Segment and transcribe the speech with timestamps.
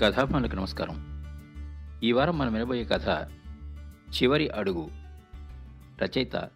[0.00, 0.96] కథాపనులకు నమస్కారం.
[2.02, 3.08] ఈ వారం మనం వినబోయే కథ
[4.10, 4.88] చివరి అడుగు.
[6.02, 6.50] రచయిత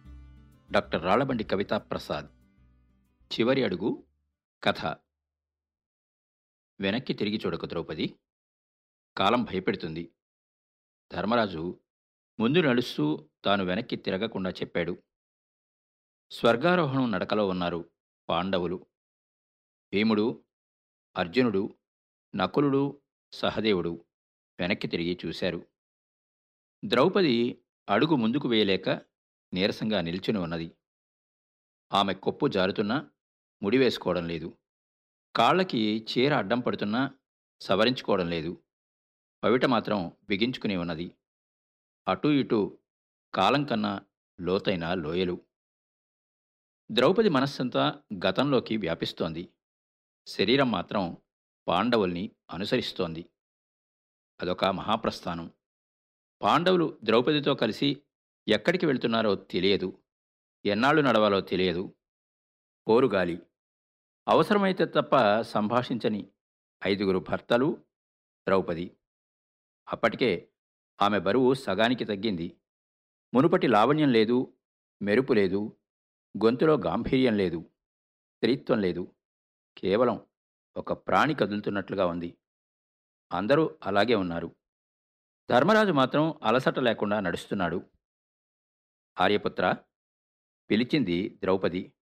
[0.71, 2.25] డాక్టర్ రాళ్ళబండి కవితా ప్రసాద్.
[3.33, 4.03] చివరి అడుగు
[4.63, 4.85] కథ.
[6.79, 8.19] వెనక్కి తిరిగి చూడక ద్రౌపది.
[9.17, 10.11] కాలం భయపెడుతుంది.
[11.13, 11.79] ధర్మరాజు
[12.39, 15.03] ముందు నడుస్తూ తాను వెనక్కి తిరగకుండా చెప్పాడు.
[16.31, 17.89] స్వర్గారోహణం నడకలో ఉన్నారు
[18.29, 18.85] పాండవులు.
[19.93, 20.43] భీముడు
[21.17, 21.75] అర్జునుడు
[22.35, 23.01] నకులుడు
[23.33, 24.05] సహదేవుడు
[24.59, 25.65] వెనక్కి తిరిగి చూశారు.
[26.85, 28.89] ద్రౌపది అడుగు ముందుకు వేయలేక
[29.53, 30.71] నీరసంగా నిల్చుని ఉన్నది.
[31.93, 33.09] ఆమె కొప్పు జారుతున్నా
[33.63, 34.57] ముడివేసుకోవడం లేదు.
[35.35, 37.13] కాళ్ళకి చీర అడ్డం పడుతున్నా
[37.61, 38.63] సవరించుకోవడం లేదు.
[39.43, 41.15] పవిట మాత్రం బిగించుకుని ఉన్నది.
[42.07, 42.77] అటూ ఇటూ
[43.33, 44.01] కాలం కన్నా
[44.41, 45.41] లోతైన లోయలు.
[46.91, 49.49] ద్రౌపది మనస్సంతా గతంలోకి వ్యాపిస్తోంది.
[50.27, 51.17] శరీరం మాత్రం
[51.69, 53.29] పాండవుల్ని అనుసరిస్తోంది.
[54.41, 55.51] అదొక మహాప్రస్థానం.
[56.41, 58.03] పాండవులు ద్రౌపదితో కలిసి
[58.47, 59.99] ఎక్కడికి వెళ్తున్నారో తెలియదు.
[60.65, 61.95] ఎన్నాళ్ళు నడవాలో తెలియదు.
[62.87, 63.41] పోరుగాలి.
[64.27, 66.31] అవసరమైతే తప్ప సంభాషించని
[66.87, 67.85] ఐదుగురు భర్తలు
[68.47, 68.97] ద్రౌపది.
[69.89, 70.49] అప్పటికే
[71.01, 72.55] ఆమె బరువు సగానికి తగ్గింది.
[73.33, 74.53] మునుపటి లావణ్యం లేదు
[75.01, 75.77] మెరుపు లేదు
[76.45, 77.59] గొంతులో గాంభీర్యం లేదు
[78.35, 79.15] స్త్రీత్వం లేదు
[79.77, 80.28] కేవలం
[80.79, 82.37] ఒక ప్రాణి కదులుతున్నట్లుగా ఉంది.
[83.31, 84.55] అందరూ అలాగే ఉన్నారు.
[85.49, 87.89] ధర్మరాజు మాత్రం అలసట లేకుండా నడుస్తున్నాడు.
[89.19, 89.75] ఆర్యపుత్ర
[90.69, 91.93] పిలిచింది ద్రౌపది.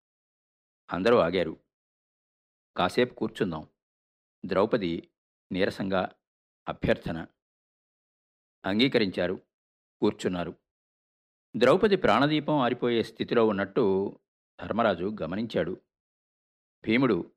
[0.91, 1.59] అందరూ ఆగారు.
[2.77, 3.69] కాసేపు కూర్చుందాం.
[4.45, 5.11] ద్రౌపది
[5.51, 6.09] నీరసంగా
[6.69, 7.27] అభ్యర్థన
[8.65, 9.41] అంగీకరించారు.
[10.01, 10.55] కూర్చున్నారు.
[11.57, 14.19] ద్రౌపది ప్రాణదీపం ఆరిపోయే స్థితిలో ఉన్నట్టు
[14.61, 15.81] ధర్మరాజు గమనించాడు.
[16.85, 17.31] భీముడు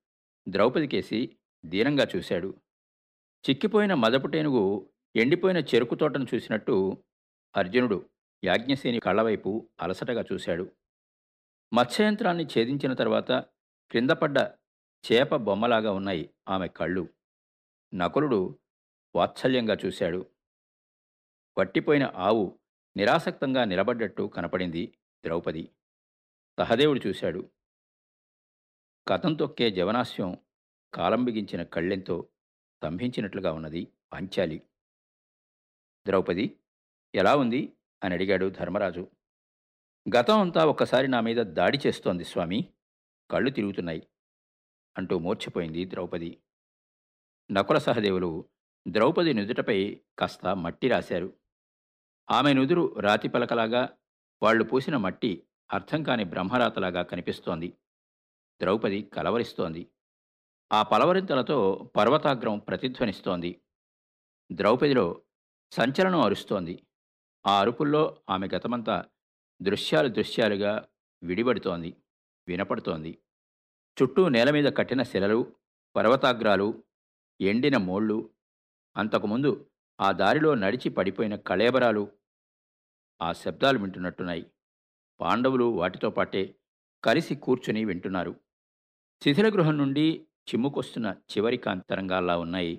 [0.48, 2.54] ద్రౌపదికేసి దీనంగా చూశాడు.
[3.50, 7.04] చిక్కిపోయిన మదపుటేనుగు ఎండిపోయిన చెరుకు తోటను చూసినట్టు
[7.56, 8.08] అర్జునుడు
[8.44, 10.72] యాజ్ఞసేని కళ్ళవైపు అలసటగా చూశాడు.
[11.74, 13.32] మత్స్యయంత్రాన్ని ఛేదించిన తర్వాత
[13.90, 14.38] క్రిందపడ్డ
[15.12, 17.08] చేప బొమ్మలాగా ఉన్నాయి ఆమె కళ్ళు.
[17.94, 18.58] నకులుడు
[19.16, 20.26] వాత్సల్యంగా చూశాడు.
[21.58, 22.58] వట్టిపోయిన ఆవు
[22.96, 25.70] నిరాసక్తంగా నిలబడ్డట్టు కనపడింది ద్రౌపది.
[26.58, 27.50] సహదేవుడు చూశాడు.
[29.10, 30.38] కథం తొక్కే జవనాస్యం
[30.94, 32.28] కాలం బిగించిన కళ్ళెంతో
[32.76, 34.62] స్తంభించినట్లుగా ఉన్నది పాంచాలి.
[36.06, 36.60] ద్రౌపది
[37.14, 37.72] ఎలా ఉంది?
[38.04, 39.10] అని అడిగాడు ధర్మరాజు.
[40.16, 42.72] గతం అంతా ఒక్కసారి నా మీద దాడి చేస్తోంది స్వామి.
[43.30, 44.06] కళ్ళు తిరుగుతున్నాయి
[44.98, 46.42] అంటూ మూర్ఛపోయింది ద్రౌపది.
[47.52, 48.44] నకుల సహదేవులు
[48.88, 51.32] ద్రౌపది నుదుటపై కాస్త మట్టి రాశారు.
[52.30, 53.88] ఆమె నుదురు రాతి పలకలాగా
[54.42, 57.76] వాళ్ళు పూసిన మట్టి అర్థం కాని బ్రహ్మరాతలాగా కనిపిస్తోంది.
[58.60, 59.90] ద్రౌపది కలవరిస్తోంది.
[60.72, 63.60] ఆ పలవరింతలతో పర్వతాగ్రం ప్రతిధ్వనిస్తోంది.
[64.52, 65.22] ద్రౌపదిలో
[65.72, 66.82] సంచలనం అరుస్తోంది.
[67.46, 69.04] ఆ అరుపుల్లో ఆమె గతమంతా
[69.62, 70.88] దృశ్యాలు దృశ్యాలుగా
[71.22, 71.96] విడిపడుతోంది
[72.48, 73.18] వినపడుతోంది.
[74.02, 75.52] చుట్టూ నేల మీద కట్టిన శిలలు
[75.96, 76.84] పర్వతాగ్రాలు
[77.40, 78.30] ఎండిన మోళ్ళు
[78.96, 82.12] అంతకుముందు ఆ దారిలో నడిచి పడిపోయిన కళేబరాలు
[83.22, 84.50] ఆ శబ్దాలు వింటున్నట్టున్నాయి.
[85.20, 86.54] పాండవులు వాటితో పాటే
[87.04, 88.34] కలిసి కూర్చుని వింటున్నారు.
[89.24, 92.76] శిథిల గృహం నుండి చిమ్ముకొస్తున్న చివరి కాంతరంగాల్లా ఉన్నాయి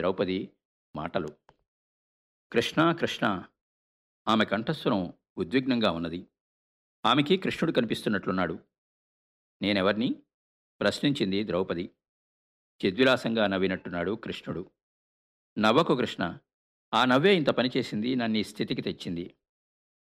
[0.00, 0.50] ద్రౌపది
[0.96, 1.28] మాటలు.
[2.52, 3.44] కృష్ణ కృష్ణ
[4.28, 6.26] ఆమె కంఠస్వరం ఉద్విగ్నంగా ఉన్నది.
[7.06, 8.58] ఆమెకి కృష్ణుడు కనిపిస్తున్నట్లున్నాడు.
[9.62, 10.22] నేనెవర్ని?
[10.80, 11.90] ప్రశ్నించింది ద్రౌపది.
[12.84, 14.70] చిద్విలాసంగా నవ్వినట్టున్నాడు కృష్ణుడు.
[15.58, 16.38] నవ్వకు కృష్ణ
[16.94, 19.34] ఆ నవ్వే ఇంత పనిచేసింది నన్ను ఈ స్థితికి తెచ్చింది.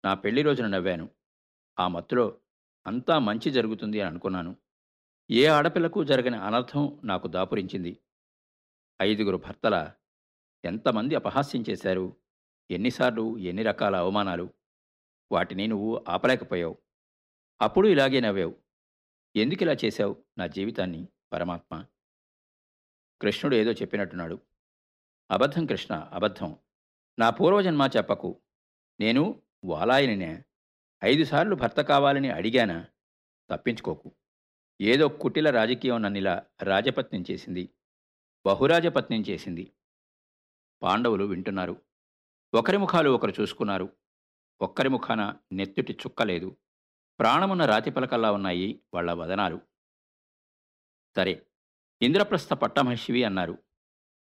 [0.05, 1.09] నా పెళ్ళి రోజున నవ్వాను.
[1.79, 2.39] ఆ మత్తులో
[2.87, 4.64] అంతా మంచి జరుగుతుంది అని అనుకున్నాను.
[5.31, 7.99] ఏ ఆడపిల్లకు జరగని అనర్థం నాకు దాపురించింది.
[9.01, 9.93] ఐదుగురు భర్తల
[10.65, 12.17] ఎంతమంది అపహాస్యం చేశారు
[12.71, 14.49] ఎన్నిసార్లు ఎన్ని రకాల అవమానాలు.
[15.31, 16.77] వాటిని నువ్వు ఆపలేకపోయావు.
[17.61, 18.55] అప్పుడు ఇలాగే నవ్వావు.
[19.35, 21.85] ఎందుకిలా చేశావు నా జీవితాన్ని పరమాత్మ?
[23.21, 24.39] కృష్ణుడు ఏదో చెప్పినట్టున్నాడు.
[25.31, 26.59] అబద్ధం కృష్ణ అబద్ధం.
[27.19, 28.41] నా పూర్వజన్మ చెప్పకు.
[28.99, 30.43] నేను వాలాయనినే.
[31.03, 32.87] ఐదుసార్లు భర్త కావాలని అడిగానా?
[33.49, 34.11] తప్పించుకోకు.
[34.81, 37.69] ఏదో కుటిల రాజకీయం నన్నిలా రాజపత్నం చేసింది.
[38.45, 39.73] బహురాజపత్నం చేసింది.
[40.81, 41.81] పాండవులు వింటున్నారు.
[42.53, 43.97] ఒకరి ముఖాలు ఒకరు చూసుకున్నారు.
[44.61, 46.57] ఒక్కరి ముఖాన నెత్తుటి చుక్కలేదు
[47.19, 49.61] ప్రాణమున్న రాతిపలకల్లా ఉన్నాయి వాళ్ళ వదనాలు.
[51.15, 51.45] సరే
[52.01, 53.63] ఇంద్రప్రస్థ పట్టమహిషివి అన్నారు.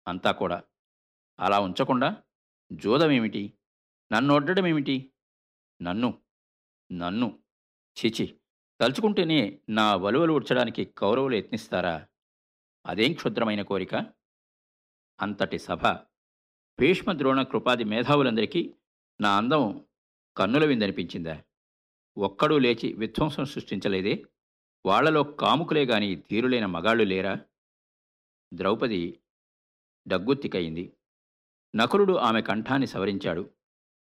[0.09, 0.63] అంతా కూడా.
[1.41, 2.23] అలా ఉంచకుండా
[2.73, 3.59] జోదమేమిటి?
[4.13, 5.13] నన్నొడ్డడమేమిటి?
[5.83, 6.23] నన్ను.
[6.93, 7.43] నన్ను.
[8.05, 8.41] చిచి
[8.81, 12.07] తలుచుకుంటేనే నా వలువలు ఉడ్చడానికి కౌరవులు యత్నిస్తారా?
[12.87, 13.95] అదేం క్షుద్రమైన కోరిక?
[15.21, 15.87] అంతటి సభ.
[16.81, 18.75] భీష్మ ద్రోణ కృపాది మేధావులందరికీ
[19.21, 19.85] నా అందం
[20.37, 21.43] కన్నుల విందనిపించిందా?
[22.19, 24.25] ఒక్కడూ లేచి విధ్వంసం సృష్టించలేదే?
[24.87, 27.37] వాళ్ళలో కాముకులే గాని ధీరులైన మగాళ్ళు లేరా?
[28.55, 29.21] ద్రౌపది
[30.09, 30.93] డగ్గుత్తికయింది.
[31.77, 33.51] నకులుడు ఆమె కంఠాన్ని సవరించాడు.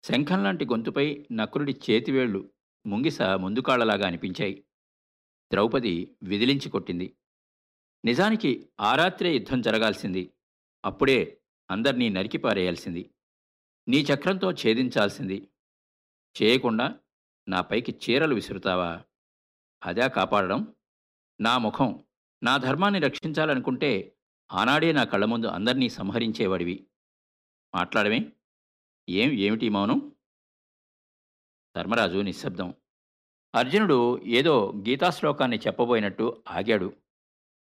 [0.05, 2.51] శంఖంలాంటి గొంతుపై నకులుడి చేతివేళ్ళు
[2.87, 4.65] ముంగిస ముందుకాళ్ళలాగా అనిపించాయి.
[5.53, 7.17] ద్రౌపది విదిలించి కొట్టింది.
[8.05, 10.31] నిజానికి ఆ రాత్రే యుద్ధం జరగాల్సింది.
[10.85, 11.41] అప్పుడే
[11.71, 13.11] అందర్నీ నరికిపారేయాల్సింది
[13.89, 15.49] నీ చక్రంతో ఛేదించాల్సింది.
[16.43, 16.99] చేయకుండా
[17.49, 19.03] నా పైకి చీరలు విసురుతావా?
[19.85, 20.75] అదా కాపాడడం?
[21.41, 22.05] నా ముఖం
[22.43, 24.17] నా ధర్మాన్ని రక్షించాలనుకుంటే
[24.53, 26.87] ఆనాడే నా కళ్ళ ముందు అందర్నీ సంహరించేవాడివి.
[27.75, 28.33] మాట్లాడమే.
[29.09, 30.14] ఏం ఏమిటి మౌనం?
[31.77, 32.75] ధర్మరాజు నిశ్శబ్దం.
[33.55, 36.97] అర్జునుడు ఏదో గీతాశ్లోకాన్ని చెప్పబోయినట్టు ఆగాడు.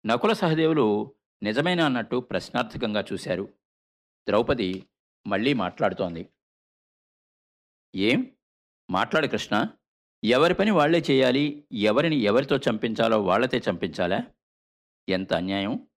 [0.06, 3.44] నకుల సహదేవులు నిజమైన అన్నట్టు ప్రశ్నార్థకంగా చూశారు.
[4.28, 4.86] ద్రౌపది
[5.28, 6.30] మళ్ళీ మాట్లాడుతోంది.
[7.96, 8.36] ఏం?
[8.90, 9.68] మాట్లాడు కృష్ణ.
[10.24, 11.68] ఎవరి పని వాళ్ళే చేయాలి?
[11.74, 14.20] ఎవరిని ఎవరితో చంపించాలో వాళ్ళతే చంపించాలా?
[15.10, 15.88] ఎంత అన్యాయం.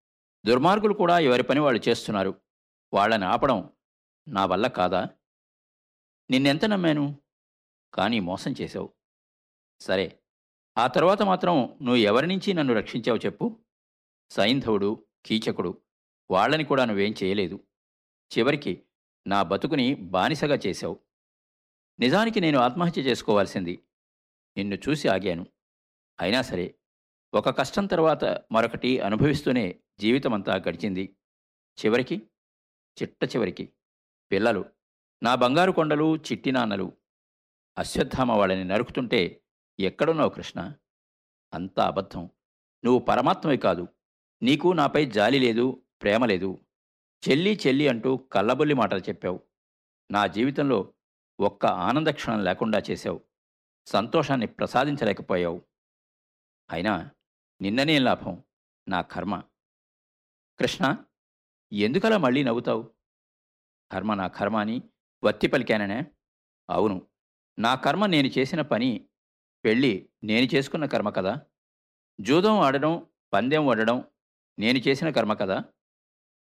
[0.47, 2.41] దుర్మార్గులు కూడా ఎవరి పని వాళ్ళు చేస్తున్నారు.
[2.95, 3.71] వాళ్ళని ఆపడం
[4.29, 5.07] నా వల్ల కాదా?
[6.31, 7.26] నిన్నెంత నమ్మాను?
[7.97, 8.93] కానీ మోసం చేశావు.
[9.81, 10.19] సరే
[10.79, 13.61] ఆ తర్వాత మాత్రం నువ్వు ఎవరి నుంచి నన్ను రక్షించావు చెప్పు.
[14.31, 15.83] సైంధవుడు కీచకుడు
[16.31, 17.65] వాళ్ళని కూడా నువ్వేం చేయలేదు.
[18.39, 18.83] చివరికి
[19.27, 21.01] నా బతుకుని బానిసగా చేశావు.
[22.01, 23.83] నిజానికి నేను ఆత్మహత్య చేసుకోవాల్సింది.
[24.57, 25.47] నిన్ను చూసి ఆగాను.
[26.21, 26.75] అయినా సరే
[27.35, 31.17] ఒక కష్టం తర్వాత మరొకటి అనుభవిస్తూనే జీవితమంతా గడిచింది.
[31.85, 32.17] చివరికి
[33.03, 33.73] చిట్ట చివరికి
[34.33, 34.65] పిల్లలు
[35.23, 36.93] నా బంగారు కొండలు చిట్టినాన్నలు
[37.79, 39.43] అశ్వత్థామ వాళ్ళని నరుకుతుంటే
[39.81, 40.75] ఎక్కడున్నావు కృష్ణ?
[41.55, 42.31] అంతా అబద్ధం.
[42.85, 43.89] నువ్వు పరమాత్మవి కాదు.
[44.43, 46.65] నీకు నాపై జాలి లేదు ప్రేమ లేదు.
[47.29, 49.41] చెల్లి చెల్లి అంటూ కల్లబొల్లి మాటలు చెప్పావు.
[50.11, 50.93] నా జీవితంలో
[51.41, 53.21] ఒక్క ఆనందక్షణం లేకుండా చేశావు.
[53.87, 55.63] సంతోషాన్ని ప్రసాదించలేకపోయావు.
[56.71, 57.11] అయినా
[57.61, 58.45] నిన్ననే లాభం
[58.89, 59.43] నా కర్మ.
[60.59, 61.05] కృష్ణ
[61.73, 62.91] ఎందుకలా మళ్ళీ నవ్వుతావు?
[63.93, 64.83] కర్మ నా కర్మ అని
[65.25, 66.05] వత్తి పలికాననే?
[66.71, 67.07] అవును.
[67.59, 69.09] నా కర్మ నేను చేసిన పని
[69.65, 71.41] పెళ్ళి నేను చేసుకున్న కర్మ కదా?
[72.21, 74.05] జూదం ఆడడం పందెం వడడం
[74.59, 75.65] నేను చేసిన కర్మ కదా?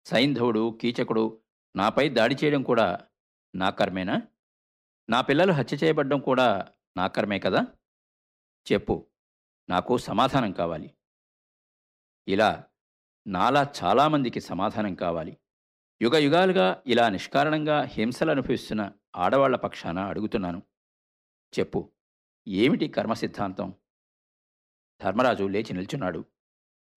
[0.06, 1.42] సైంధవుడు కీచకుడు
[1.76, 3.08] నాపై దాడి చేయడం కూడా
[3.56, 4.22] నా కర్మేనా?
[5.10, 7.68] నా పిల్లలు హత్య చేయబడ్డం కూడా నా కర్మే కదా?
[8.72, 9.08] చెప్పు
[9.70, 10.94] నాకు సమాధానం కావాలి.
[12.28, 12.64] ఇలా
[13.28, 15.38] నాలా చాలామందికి సమాధానం కావాలి.
[16.02, 20.62] యుగ యుగాలుగా ఇలా నిష్కారణంగా హింసలు అనుభవిస్తున్న ఆడవాళ్ళ పక్షాన అడుగుతున్నాను.
[21.60, 21.92] చెప్పు.
[22.48, 23.74] ఏమిటి కర్మ సిద్ధాంతం
[25.04, 26.26] ధర్మరాజు లేచి నిల్చున్నాడు.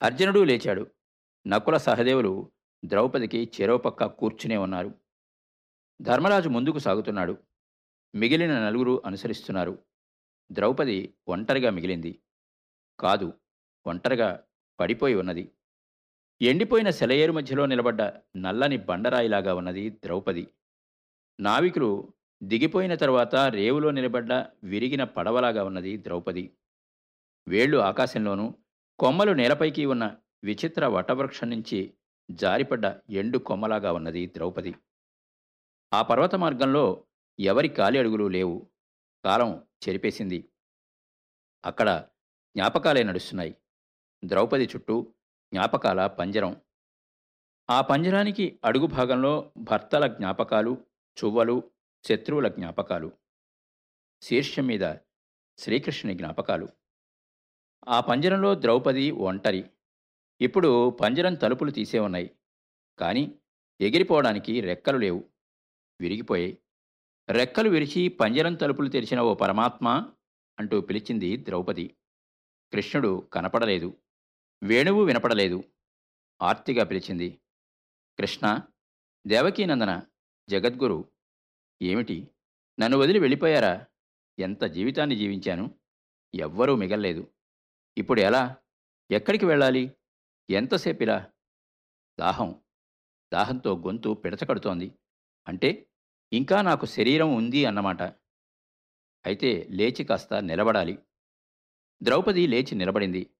[0.02, 0.90] అర్జునుడు లేచాడు.
[1.46, 2.52] నకుల సహదేవులు
[2.84, 4.94] ద్రౌపదికి చెరోపక్క కూర్చునే ఉన్నారు.
[6.02, 7.38] ధర్మరాజు ముందుకు సాగుతున్నాడు.
[8.14, 9.84] మిగిలిన నలుగురు అనుసరిస్తున్నారు.
[10.52, 12.22] ద్రౌపది ఒంటరిగా మిగిలింది.
[13.00, 13.32] కాదు
[13.86, 14.44] ఒంటరిగా
[14.80, 15.52] పడిపోయి ఉన్నది.
[16.42, 18.02] ఎండిపోయిన సెలయేరు మధ్యలో నిలబడ్డ
[18.36, 20.48] నల్లని బండరాయిలాగా ఉన్నది ద్రౌపది.
[21.40, 22.12] నావికులు
[22.42, 24.32] దిగిపోయిన తరువాత రేవులో నిలబడ్డ
[24.64, 26.52] విరిగిన పడవలాగా ఉన్నది ద్రౌపది.
[27.48, 28.54] వేళ్ళు ఆకాశంలోనూ
[28.98, 31.94] కొమ్మలు నేలపైకి ఉన్న విచిత్ర వటవృక్షం నుంచి
[32.30, 34.74] జారిపడ్డ ఎండు కొమ్మలాగా ఉన్నది ద్రౌపది.
[35.92, 37.04] ఆ పర్వత మార్గంలో
[37.40, 38.66] ఎవరి కాలి అడుగులు లేవు.
[39.24, 40.48] కాలం చెరిపేసింది.
[41.64, 42.08] అక్కడ
[42.56, 43.56] జ్ఞాపకాలే నడుస్తున్నాయి.
[44.24, 45.12] ద్రౌపది చుట్టూ
[45.52, 46.56] జ్ఞాపకాల పంజరం.
[47.70, 50.76] ఆ పంజరానికి అడుగు భాగంలో భర్తల జ్ఞాపకాలు
[51.24, 51.70] చువ్వలు
[52.08, 53.12] శత్రువుల జ్ఞాపకాలు.
[54.22, 54.94] శీర్షం మీద
[55.58, 56.68] శ్రీకృష్ణుని జ్ఞాపకాలు.
[57.88, 59.70] ఆ పంజరంలో ద్రౌపది ఒంటరి.
[60.40, 62.36] ఇప్పుడు పంజరం తలుపులు తీసే ఉన్నాయి.
[62.98, 63.38] కానీ
[63.80, 65.24] ఎగిరిపోవడానికి రెక్కలు లేవు.
[66.00, 66.58] విరిగిపోయాయి.
[67.28, 70.12] రెక్కలు విరిచి పంజరం తలుపులు తెరిచిన ఓ పరమాత్మ
[70.58, 71.96] అంటూ పిలిచింది ద్రౌపది.
[72.72, 73.98] కృష్ణుడు కనపడలేదు.
[74.62, 75.64] వేణువు వినపడలేదు.
[76.42, 77.40] ఆర్తిగా పిలిచింది.
[78.18, 78.60] కృష్ణ
[79.26, 80.02] దేవకీనందన
[80.48, 81.15] జగద్గురు
[81.82, 82.30] ఏమిటి?
[82.80, 83.86] నన్ను వదిలి వెళ్ళిపోయారా?
[84.38, 85.78] ఎంత జీవితాన్ని జీవించాను?
[86.34, 87.32] ఎవ్వరూ మిగల్లేదు.
[87.98, 88.56] ఇప్పుడు ఎలా?
[89.10, 89.96] ఎక్కడికి వెళ్ళాలి?
[90.50, 91.32] ఎంతసేపిలా?
[92.20, 92.62] దాహం.
[93.32, 94.92] దాహంతో గొంతు పిడచకడుతోంది.
[95.48, 95.90] అంటే
[96.32, 98.02] ఇంకా నాకు శరీరం ఉంది అన్నమాట.
[99.26, 100.98] అయితే లేచి కాస్త నిలబడాలి.
[102.02, 103.30] ద్రౌపది లేచి నిలబడింది.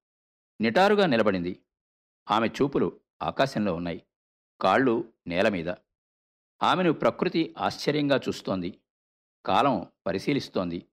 [0.60, 1.62] నిటారుగా నిలబడింది.
[2.30, 4.06] ఆమె చూపులు ఆకాశంలో ఉన్నాయి.
[4.60, 5.74] కాళ్ళు నేల మీద.
[6.62, 8.78] ఆమెను ప్రకృతి ఆశ్చర్యంగా చూస్తోంది.
[9.46, 10.86] కాలం పరిశీలిస్తోంది.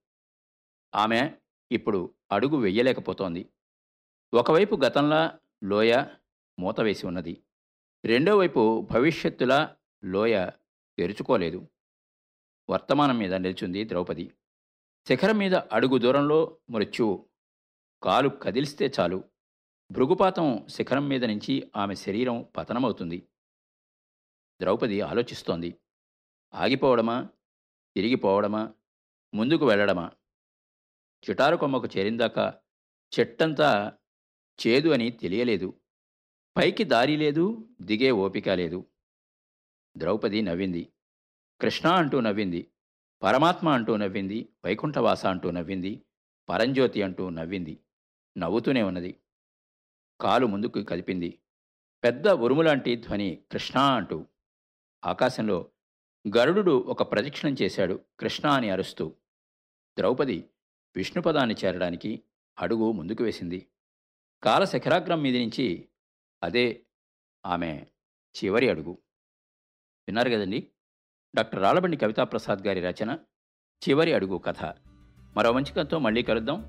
[0.94, 1.30] ఆమె
[1.72, 3.48] ఇప్పుడు అడుగు వెయ్యలేకపోతోంది
[4.34, 6.04] ఒకవైపు గతంలా లోయ
[6.58, 7.42] మూత వేసి ఉన్నది.
[8.04, 10.50] రెండో వైపు భవిష్యత్తులా లోయ
[10.98, 11.68] తెరుచుకోలేదు.
[12.70, 14.32] వర్తమానం మీద నిలిచింది ద్రౌపది.
[15.08, 17.26] శిఖరం మీద అడుగు దూరంలో మృత్యువు.
[18.02, 19.24] కాలు కదిలిస్తే చాలు.
[19.92, 23.22] భృగుపాతం శిఖరం మీద నుంచి ఆమె శరీరం పతనమవుతుంది.
[24.64, 25.74] ద్రౌపది ఆలోచిస్తోంది.
[26.54, 27.28] ఆగిపోవడమా?
[27.96, 28.74] తిరిగిపోవడమా?
[29.34, 30.10] ముందుకు వెళ్ళడమా?
[31.30, 32.60] చిటారు కొమ్మకు చేరిందాకా
[33.20, 33.92] చెట్టంతా
[34.66, 35.80] చేదు అని తెలియలేదు.
[36.56, 38.84] పైకి దారి లేదు దిగే ఓపిక లేదు.
[39.96, 40.92] ద్రౌపది నవ్వింది.
[41.60, 42.70] కృష్ణ అంటూ నవ్వింది.
[43.22, 44.48] పరమాత్మ అంటూ నవ్వింది.
[44.64, 46.02] వైకుంఠవాస అంటూ నవ్వింది.
[46.48, 47.80] పరంజ్యోతి అంటూ నవ్వింది.
[48.38, 49.20] నవ్వుతూనే ఉన్నది.
[50.20, 51.38] కాలు ముందుకు కదిపింది.
[52.04, 54.26] పెద్ద ఉరుములాంటి ధ్వని కృష్ణ అంటూ
[55.04, 55.70] ఆకాశంలో
[56.36, 59.14] గరుడు ఒక ప్రదక్షిణం చేశాడు కృష్ణ అని అరుస్తూ.
[59.98, 60.50] ద్రౌపది
[60.96, 62.22] విష్ణుపదాన్ని చేరడానికి
[62.58, 63.66] అడుగు ముందుకు వేసింది.
[64.42, 65.88] కాలశిఖరాగ్రం మీది నుంచి
[66.42, 66.86] అదే
[67.46, 67.86] ఆమె
[68.44, 68.90] చివరి అడుగు.
[70.08, 70.70] విన్నారు కదండి?
[71.36, 73.18] డాక్టర్ రాళ్ళబండి కవితాప్రసాద్ గారి రచన
[73.88, 74.64] చివరి అడుగు కథ.
[75.36, 76.64] మరో మంచి కథతో మళ్ళీ కలుద్దాం.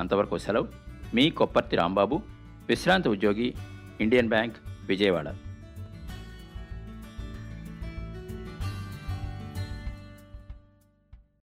[0.00, 0.68] అంతవరకు సెలవు.
[1.14, 2.20] మీ కొప్పర్తి రాంబాబు
[2.68, 3.54] విశ్రాంతి ఉద్యోగి
[4.00, 4.56] ఇండియన్ బ్యాంక్
[4.86, 5.49] విజయవాడ.